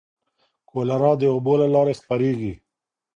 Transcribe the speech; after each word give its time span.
کولرا 0.69 1.11
د 1.21 1.23
اوبو 1.33 1.53
له 1.61 1.67
لارې 1.75 1.93
خپرېږي. 2.01 2.53